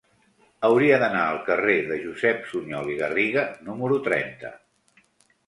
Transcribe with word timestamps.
Hauria 0.69 0.95
d'anar 1.03 1.25
al 1.33 1.37
carrer 1.49 1.75
de 1.91 1.99
Josep 2.07 2.49
Sunyol 2.55 2.91
i 2.95 2.97
Garriga 3.03 3.45
número 3.69 4.01
trenta. 4.11 4.55